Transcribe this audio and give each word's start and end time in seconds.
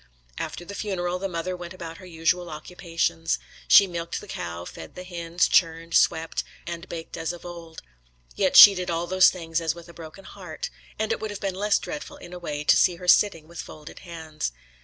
After 0.39 0.65
the 0.65 0.73
funeral 0.73 1.19
the 1.19 1.29
mother 1.29 1.55
went 1.55 1.75
about 1.75 1.97
her 1.99 2.07
usual 2.07 2.49
occupations. 2.49 3.37
She 3.67 3.85
milked 3.85 4.19
the 4.19 4.27
cow, 4.27 4.65
fed 4.65 4.95
the 4.95 5.03
hens, 5.03 5.47
churned, 5.47 5.93
swept, 5.93 6.43
and 6.65 6.89
baked 6.89 7.17
as 7.17 7.31
of 7.31 7.45
old. 7.45 7.83
Yet 8.35 8.57
she 8.57 8.73
did 8.73 8.89
all 8.89 9.05
those 9.05 9.29
things 9.29 9.61
as 9.61 9.75
with 9.75 9.87
a 9.87 9.93
broken 9.93 10.25
heart, 10.25 10.71
and 10.97 11.11
it 11.11 11.19
would 11.19 11.29
have 11.29 11.39
been 11.39 11.53
less 11.53 11.77
dreadful 11.77 12.17
in 12.17 12.33
a 12.33 12.39
way 12.39 12.63
to 12.63 12.75
see 12.75 12.95
her 12.95 13.07
sitting 13.07 13.47
with 13.47 13.61
folded 13.61 13.99
hands. 13.99 14.51